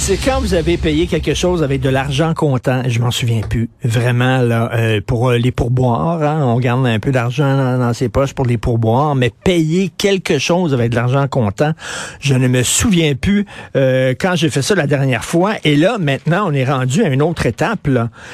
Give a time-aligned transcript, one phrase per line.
[0.00, 3.68] C'est quand vous avez payé quelque chose avec de l'argent comptant, je m'en souviens plus,
[3.84, 8.08] vraiment, là, euh, pour euh, les pourboires, hein, on garde un peu d'argent dans, ses
[8.08, 11.74] poches pour les pourboires, mais payer quelque chose avec de l'argent comptant,
[12.18, 13.44] je ne me souviens plus
[13.76, 15.52] euh, quand j'ai fait ça la dernière fois.
[15.64, 17.86] Et là, maintenant, on est rendu à une autre étape,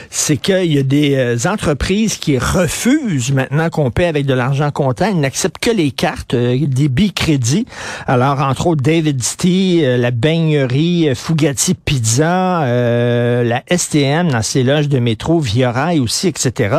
[0.08, 5.08] c'est qu'il y a des entreprises qui refusent maintenant qu'on paie avec de l'argent comptant,
[5.08, 7.66] ils n'acceptent que les cartes, des crédits.
[8.06, 11.10] Alors, entre autres, David Stee, la baignerie
[11.84, 16.77] Pizza, euh, la STM dans ses loges de métro, Via Rail aussi, etc.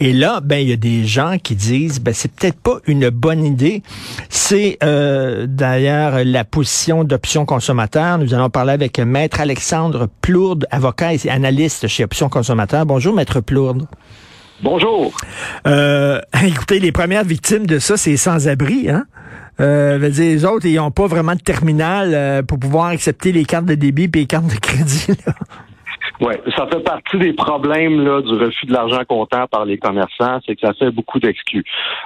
[0.00, 3.10] Et là, ben il y a des gens qui disent, ben c'est peut-être pas une
[3.10, 3.82] bonne idée.
[4.28, 8.18] C'est euh, d'ailleurs la position d'Option Consommateur.
[8.18, 12.86] Nous allons parler avec Maître Alexandre Plourde, avocat et analyste chez Option Consommateur.
[12.86, 13.86] Bonjour, Maître Plourde.
[14.62, 15.12] Bonjour.
[15.66, 19.04] Euh, écoutez, les premières victimes de ça, c'est sans-abri, hein?
[19.60, 23.44] Euh, dire, les autres, ils n'ont pas vraiment de terminal euh, pour pouvoir accepter les
[23.44, 25.16] cartes de débit et les cartes de crédit.
[26.20, 30.40] Oui, ça fait partie des problèmes là, du refus de l'argent comptant par les commerçants,
[30.46, 31.64] c'est que ça fait beaucoup d'exclus.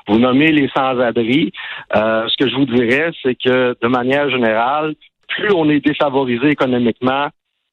[0.09, 1.53] Vous nommez les sans-abri.
[1.95, 4.95] Euh, ce que je vous dirais, c'est que de manière générale,
[5.29, 7.29] plus on est défavorisé économiquement,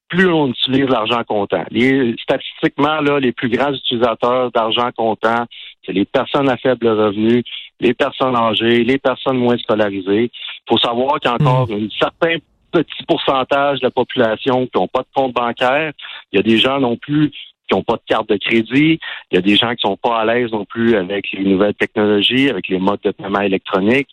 [0.09, 1.65] plus on utilise l'argent comptant.
[1.71, 5.45] Les, statistiquement, là, les plus grands utilisateurs d'argent comptant,
[5.85, 7.43] c'est les personnes à faible revenu,
[7.79, 10.31] les personnes âgées, les personnes moins scolarisées.
[10.31, 11.85] Il faut savoir qu'il y a encore hmm.
[11.85, 12.37] un certain
[12.71, 15.93] petit pourcentage de la population qui n'ont pas de compte bancaire.
[16.31, 18.99] Il y a des gens non plus qui n'ont pas de carte de crédit.
[19.31, 21.75] Il y a des gens qui sont pas à l'aise non plus avec les nouvelles
[21.75, 24.07] technologies, avec les modes de paiement électronique.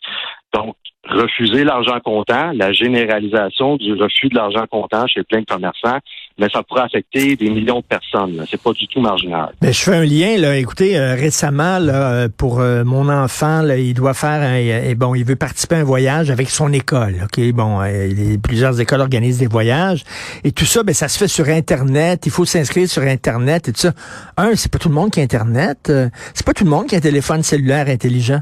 [0.53, 0.77] Donc,
[1.09, 5.99] refuser l'argent comptant, la généralisation du refus de l'argent comptant chez plein de commerçants,
[6.39, 8.45] mais ça pourrait affecter des millions de personnes.
[8.51, 9.53] C'est pas du tout marginal.
[9.63, 10.57] Mais je fais un lien là.
[10.57, 15.25] Écoutez, euh, récemment là, pour euh, mon enfant, là, il doit faire un, bon, il
[15.25, 17.17] veut participer à un voyage avec son école.
[17.25, 20.03] Ok, bon, euh, plusieurs écoles organisent des voyages
[20.43, 22.27] et tout ça, ben ça se fait sur Internet.
[22.27, 23.93] Il faut s'inscrire sur Internet et tout ça.
[24.37, 25.93] Un, c'est pas tout le monde qui a Internet.
[26.35, 28.41] c'est pas tout le monde qui a un téléphone cellulaire intelligent.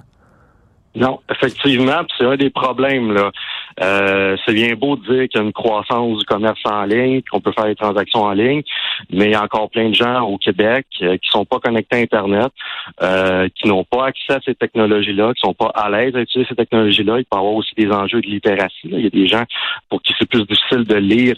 [0.95, 3.13] Non, effectivement, c'est un des problèmes.
[3.13, 3.31] là.
[3.81, 7.23] Euh, c'est bien beau de dire qu'il y a une croissance du commerce en ligne,
[7.31, 8.63] qu'on peut faire des transactions en ligne,
[9.11, 11.97] mais il y a encore plein de gens au Québec euh, qui sont pas connectés
[11.97, 12.53] à Internet,
[13.03, 16.49] euh, qui n'ont pas accès à ces technologies-là, qui sont pas à l'aise à utiliser
[16.49, 17.19] ces technologies-là.
[17.19, 18.75] Il peut y avoir aussi des enjeux de littératie.
[18.85, 19.45] Il y a des gens
[19.89, 21.37] pour qui c'est plus difficile de lire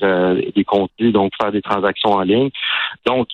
[0.55, 2.51] des contenus, donc faire des transactions en ligne.
[3.07, 3.29] Donc,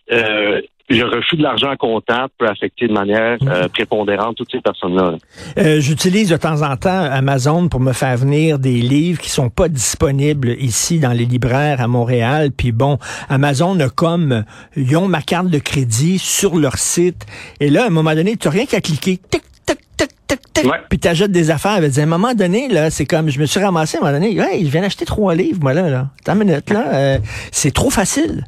[0.98, 5.14] le refus de l'argent comptant peut affecter de manière euh, prépondérante toutes ces personnes-là.
[5.58, 9.50] Euh, j'utilise de temps en temps Amazon pour me faire venir des livres qui sont
[9.50, 12.50] pas disponibles ici dans les libraires à Montréal.
[12.56, 12.98] Puis bon,
[13.28, 14.44] Amazon a comme
[14.76, 17.24] ils ont ma carte de crédit sur leur site.
[17.60, 19.18] Et là, à un moment donné, tu n'as rien qu'à cliquer.
[19.30, 20.66] Tic, tic, tic, tic, tic.
[20.88, 21.80] Puis tu achètes des affaires.
[21.82, 24.36] À un moment donné, là, c'est comme je me suis ramassé à un moment donné.
[24.38, 25.88] Hey, je viens d'acheter trois livres, moi là.
[25.88, 26.08] là.
[26.26, 26.84] Une minute, là.
[26.92, 27.18] Euh,
[27.52, 28.44] c'est trop facile.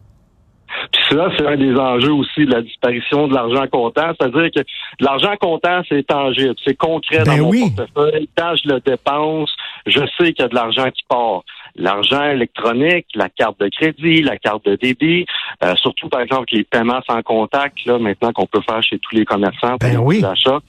[1.13, 4.13] Ça, c'est un des enjeux aussi de la disparition de l'argent comptant.
[4.19, 4.61] C'est-à-dire que
[5.01, 8.29] l'argent comptant, c'est tangible, c'est concret ben dans mon portefeuille.
[8.37, 9.51] Quand je le dépense,
[9.87, 11.43] je sais qu'il y a de l'argent qui part.
[11.77, 15.27] L'argent électronique, la carte de crédit, la carte de débit,
[15.65, 19.17] euh, surtout par exemple les paiements sans contact, là, maintenant qu'on peut faire chez tous
[19.17, 20.23] les commerçants pour ben oui.
[20.25, 20.61] achats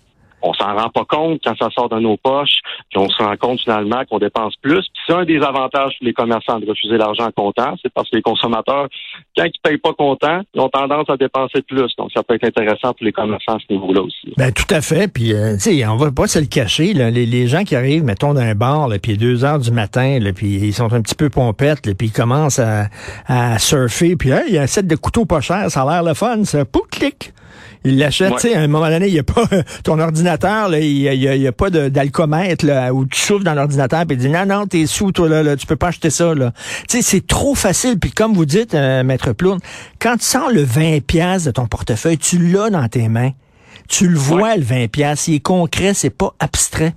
[0.43, 2.59] on s'en rend pas compte quand ça sort de nos poches,
[2.89, 4.81] puis on se rend compte finalement qu'on dépense plus.
[4.81, 8.17] Puis c'est un des avantages pour les commerçants de refuser l'argent comptant, c'est parce que
[8.17, 8.87] les consommateurs,
[9.35, 11.95] quand ils payent pas comptant, ils ont tendance à dépenser plus.
[11.97, 14.33] Donc ça peut être intéressant pour les commerçants à ce niveau-là aussi.
[14.37, 15.07] Ben tout à fait.
[15.07, 16.93] Puis euh, tu sais, on va pas se le cacher.
[16.93, 17.09] Là.
[17.09, 20.55] Les, gens qui arrivent, mettons, d'un bar, là, puis deux heures du matin, là, puis
[20.55, 22.87] ils sont un petit peu pompettes, là, puis ils commencent à,
[23.27, 26.03] à surfer, puis il y a un set de couteaux pas cher, ça a l'air
[26.03, 26.63] le fun, ça.
[26.65, 27.33] Pouf, clic
[27.85, 29.45] il l'achète, tu sais, à un moment donné, il n'y a pas
[29.83, 34.15] ton ordinateur, là, il n'y a, pas d'alcomètre où tu souffles dans l'ordinateur et tu
[34.15, 36.33] dis non, non, t'es sous, toi, là, là, tu peux pas acheter ça.
[36.33, 36.53] Là.
[36.87, 37.99] Tu sais, c'est trop facile.
[37.99, 39.61] Puis comme vous dites, euh, Maître Plourde,
[39.99, 43.31] quand tu sens le 20$ de ton portefeuille, tu l'as dans tes mains.
[43.89, 45.25] Tu le vois, le 20$.
[45.27, 46.95] Il est concret, c'est pas abstrait.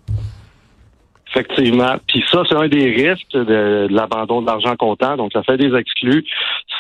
[1.28, 1.96] Effectivement.
[2.06, 5.16] Puis ça, c'est un des risques de, l'abandon de l'argent comptant.
[5.16, 6.24] Donc, ça fait des exclus.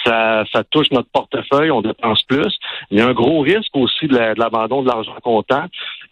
[0.04, 2.56] Ça, ça touche notre portefeuille, on dépense plus.
[2.90, 5.64] Il y a un gros risque aussi de l'abandon de l'argent comptant.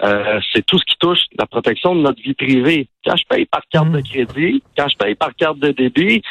[0.02, 2.88] Euh, c'est tout ce qui touche la protection de notre vie privée.
[3.06, 4.02] Quand je paye par carte de mm.
[4.02, 6.22] crédit, quand je paye par carte de débit,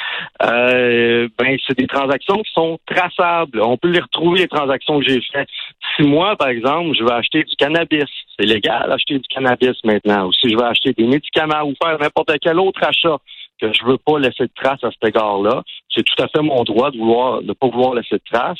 [0.44, 3.62] euh, ben c'est des transactions qui sont traçables.
[3.62, 5.48] On peut les retrouver les transactions que j'ai faites.
[5.96, 8.06] Si moi, par exemple, je veux acheter du cannabis,
[8.38, 10.28] c'est légal d'acheter du cannabis maintenant.
[10.28, 13.18] Ou si je veux acheter des médicaments ou faire n'importe quel autre achat
[13.62, 15.64] que je veux pas laisser de trace à cet égard-là,
[15.94, 18.60] c'est tout à fait mon droit de vouloir ne pas vouloir laisser de traces,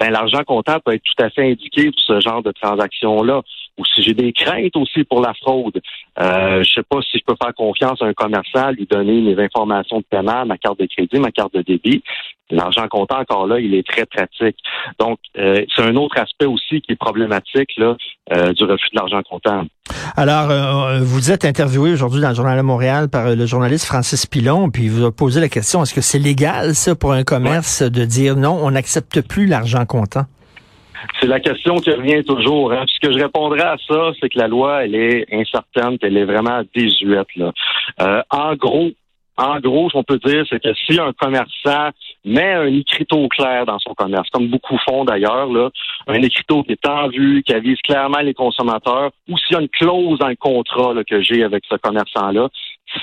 [0.00, 3.42] ben l'argent comptant peut être tout à fait indiqué pour ce genre de transaction-là.
[3.76, 5.80] Ou si j'ai des craintes aussi pour la fraude,
[6.20, 9.42] euh, je sais pas si je peux faire confiance à un commerçant, lui donner mes
[9.42, 12.02] informations de paiement, ma carte de crédit, ma carte de débit.
[12.50, 14.56] L'argent comptant, encore là, il est très pratique.
[14.98, 17.96] Donc, euh, c'est un autre aspect aussi qui est problématique là,
[18.32, 19.64] euh, du refus de l'argent comptant.
[20.14, 24.26] Alors, euh, vous êtes interviewé aujourd'hui dans le Journal de Montréal par le journaliste Francis
[24.26, 27.24] Pilon, puis il vous a posé la question, est-ce que c'est légal, ça, pour un
[27.24, 30.24] commerce de dire non, on n'accepte plus l'argent comptant?
[31.20, 32.72] C'est la question qui revient toujours.
[32.72, 32.84] Hein.
[32.88, 36.24] Ce que je répondrai à ça, c'est que la loi, elle est incertaine, elle est
[36.24, 37.28] vraiment désuète.
[37.36, 37.52] Là.
[38.30, 38.90] en gros,
[39.36, 41.90] en gros, ce qu'on peut dire, c'est que si un commerçant
[42.24, 45.70] met un écriteau clair dans son commerce, comme beaucoup font d'ailleurs, là,
[46.06, 49.62] un écriteau qui est en vue, qui avise clairement les consommateurs, ou s'il y a
[49.62, 52.48] une clause dans le contrat que j'ai avec ce commerçant-là,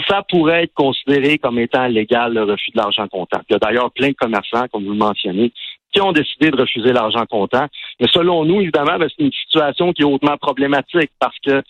[0.07, 3.41] ça pourrait être considéré comme étant légal le refus de l'argent comptant.
[3.49, 5.51] Il y a d'ailleurs plein de commerçants, comme vous le mentionnez,
[5.91, 7.67] qui ont décidé de refuser l'argent comptant.
[7.99, 11.61] Mais selon nous, évidemment, ben, c'est une situation qui est hautement problématique parce que,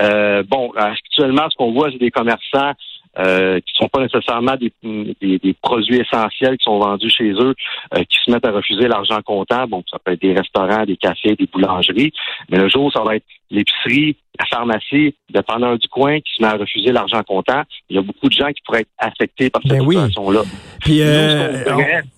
[0.00, 2.72] euh, bon, actuellement, ce qu'on voit, c'est des commerçants
[3.18, 4.72] euh, qui sont pas nécessairement des,
[5.20, 7.54] des, produits essentiels qui sont vendus chez eux,
[7.94, 9.66] euh, qui se mettent à refuser l'argent comptant.
[9.66, 12.12] Bon, ça peut être des restaurants, des cafés, des boulangeries.
[12.50, 16.48] Mais le jour, ça va être l'épicerie, la pharmacie, dépendant du coin, qui se met
[16.48, 17.62] à refuser l'argent comptant.
[17.88, 20.42] Il y a beaucoup de gens qui pourraient être affectés par cette ben situation-là.
[20.80, 21.64] Puis, euh,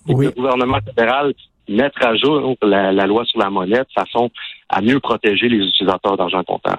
[0.07, 1.33] le gouvernement fédéral
[1.67, 4.29] mettre à jour la, la, loi sur la monnaie de façon
[4.69, 6.75] à mieux protéger les utilisateurs d'argent comptant.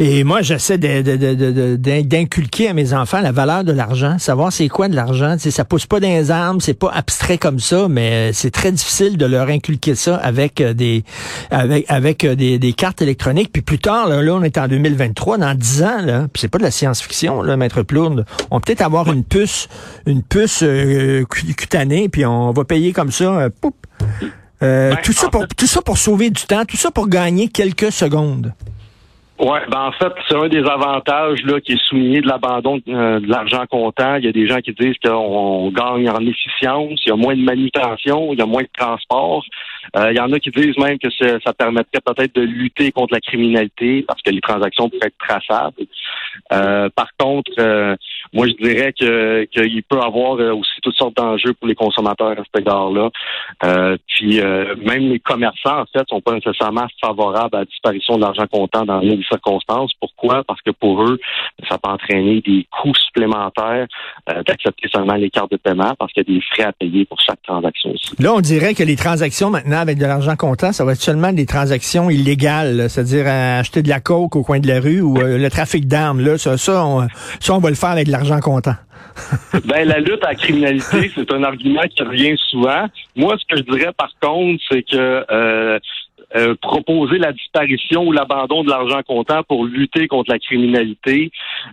[0.00, 0.06] Là.
[0.06, 4.94] Et moi, j'essaie d'inculquer à mes enfants la valeur de l'argent, savoir c'est quoi de
[4.94, 5.34] l'argent.
[5.34, 8.52] Tu sais, ça pousse pas dans les armes, c'est pas abstrait comme ça, mais c'est
[8.52, 11.02] très difficile de leur inculquer ça avec euh, des
[11.50, 13.50] avec avec euh, des, des cartes électroniques.
[13.52, 16.58] Puis plus tard, là, on est en 2023, dans 10 ans, là, puis c'est pas
[16.58, 18.24] de la science-fiction, là, maître Plourde.
[18.52, 19.68] On peut être avoir une puce,
[20.06, 23.74] une puce euh, cutanée, puis on va payer comme ça, poup.
[24.60, 28.52] tout ça pour tout ça pour sauver du temps, tout ça pour gagner quelques secondes.
[29.40, 33.20] Oui, ben en fait, c'est un des avantages là, qui est souligné de l'abandon euh,
[33.20, 34.16] de l'argent comptant.
[34.16, 37.36] Il y a des gens qui disent qu'on gagne en efficience, il y a moins
[37.36, 39.44] de manutention, il y a moins de transport.
[39.96, 43.14] Euh, il y en a qui disent même que ça permettrait peut-être de lutter contre
[43.14, 45.86] la criminalité parce que les transactions pourraient être traçables.
[46.52, 47.52] Euh, par contre,
[48.32, 52.42] moi je dirais que qu'il peut avoir aussi toutes sortes d'enjeux pour les consommateurs à
[52.44, 53.10] cet égard-là.
[54.06, 54.40] puis
[54.84, 58.84] même les commerçants, en fait, sont pas nécessairement favorables à la disparition de l'argent comptant
[58.84, 59.92] dans les circonstances.
[60.00, 60.44] Pourquoi?
[60.44, 61.18] Parce que pour eux,
[61.68, 63.86] ça peut entraîner des coûts supplémentaires
[64.30, 67.04] euh, d'accepter seulement les cartes de paiement parce qu'il y a des frais à payer
[67.04, 68.14] pour chaque transaction aussi.
[68.18, 71.32] Là, on dirait que les transactions maintenant avec de l'argent comptant, ça va être seulement
[71.32, 75.38] des transactions illégales, c'est-à-dire acheter de la coke au coin de la rue ou euh,
[75.38, 76.20] le trafic d'armes.
[76.20, 77.06] Là, ça, ça on,
[77.40, 78.12] ça, on va le faire avec de
[79.64, 82.86] ben, la lutte à la criminalité, c'est un argument qui revient souvent.
[83.16, 85.78] Moi, ce que je dirais par contre, c'est que euh,
[86.36, 91.30] euh, proposer la disparition ou l'abandon de l'argent comptant pour lutter contre la criminalité,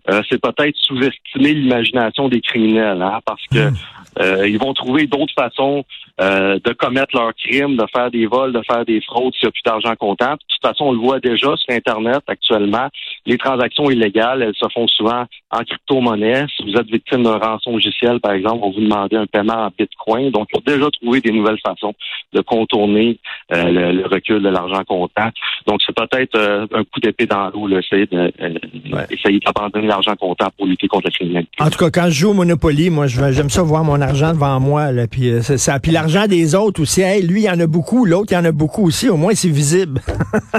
[0.09, 3.75] euh, c'est peut-être sous-estimer l'imagination des criminels, hein, parce que hmm.
[4.19, 5.83] euh, ils vont trouver d'autres façons
[6.17, 9.51] de commettre leurs crimes, de faire des vols, de faire des fraudes s'il n'y a
[9.51, 10.31] plus d'argent comptant.
[10.31, 12.87] De toute façon, on le voit déjà sur Internet actuellement.
[13.25, 16.45] Les transactions illégales, elles se font souvent en crypto-monnaie.
[16.55, 19.71] Si vous êtes victime d'un rançon logiciel, par exemple, on vous demander un paiement en
[19.77, 20.29] bitcoin.
[20.31, 21.93] Donc, on a déjà trouvé des nouvelles façons
[22.31, 23.19] de contourner
[23.49, 25.29] le recul de l'argent comptant.
[25.67, 30.47] Donc, c'est peut-être euh, un coup d'épée dans l'eau, essayer de, euh, d'abandonner l'argent comptant
[30.57, 31.51] pour lutter contre la criminalité.
[31.59, 34.59] En tout cas, quand je joue au Monopoly, moi, j'aime ça voir mon argent devant
[34.59, 34.91] moi.
[34.91, 35.79] Là, puis, euh, ça.
[35.79, 37.01] puis l'argent des autres aussi.
[37.21, 39.09] lui, il y en a beaucoup, l'autre, il y en a beaucoup aussi.
[39.09, 40.01] Au moins, c'est visible.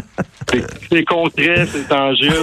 [0.90, 2.34] c'est concret, c'est tangible.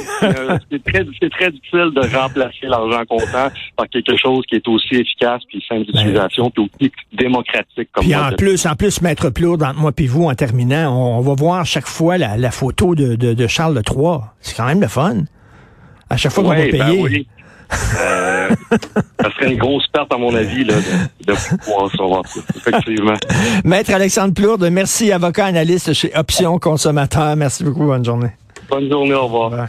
[0.72, 5.41] c'est très, très difficile de remplacer l'argent comptant par quelque chose qui est aussi efficace,
[5.48, 7.89] puis simple d'utilisation, puis aussi démocratique.
[7.91, 11.17] Comme puis en plus, en plus, mettre plus entre moi puis vous en terminant, on,
[11.17, 14.20] on va voir chaque fois la, photo de, de, Charles III.
[14.42, 15.24] C'est quand même le fun.
[16.10, 17.27] À chaque fois qu'on va ben payer.
[18.00, 18.50] Euh,
[19.20, 20.74] ça serait une grosse perte, à mon avis, de,
[21.25, 22.39] de pouvoir savoir ça.
[22.56, 23.15] Effectivement.
[23.63, 27.36] Maître Alexandre Plourde, merci, avocat analyste chez Option Consommateur.
[27.36, 27.86] Merci beaucoup.
[27.86, 28.32] Bonne journée.
[28.70, 29.15] Bonne journée.
[29.15, 29.68] Au revoir.